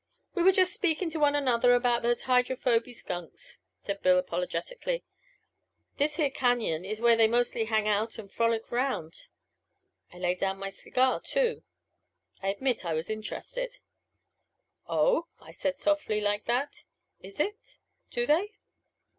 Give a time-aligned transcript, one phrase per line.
[0.33, 5.03] "We were just speakin' to one another about them Hydrophoby Skunks," said Bill apologetically.
[5.97, 9.27] "This here Cañon is where they mostly hang out and frolic 'round."
[10.11, 11.61] I laid down my cigar, too.
[12.41, 13.77] I admit I was interested.
[14.87, 16.83] "Oh!" I said softly like that.
[17.21, 17.77] "Is it?
[18.09, 18.53] Do they?"